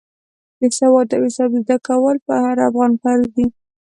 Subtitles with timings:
[0.59, 3.47] د سواد او حساب زده کول پر هر افغان فرض دی.